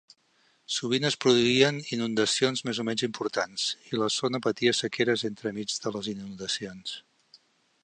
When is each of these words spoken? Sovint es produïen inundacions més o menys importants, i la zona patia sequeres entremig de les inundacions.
Sovint 0.75 1.03
es 1.09 1.17
produïen 1.25 1.77
inundacions 1.97 2.63
més 2.69 2.79
o 2.83 2.87
menys 2.87 3.03
importants, 3.09 3.67
i 3.91 4.01
la 4.05 4.09
zona 4.17 4.43
patia 4.47 4.75
sequeres 4.81 5.27
entremig 5.33 5.77
de 5.87 5.97
les 5.99 6.13
inundacions. 6.17 6.99